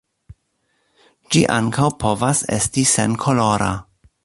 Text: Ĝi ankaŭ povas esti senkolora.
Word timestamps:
Ĝi 1.35 1.43
ankaŭ 1.57 1.85
povas 2.05 2.43
esti 2.59 2.87
senkolora. 2.95 3.71